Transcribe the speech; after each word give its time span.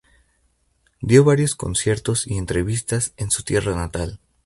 Dio 0.99 1.23
varios 1.23 1.53
conciertos 1.53 2.25
y 2.25 2.37
entrevistas 2.39 3.13
en 3.17 3.29
su 3.29 3.43
tierra 3.43 3.75
natal. 3.75 4.19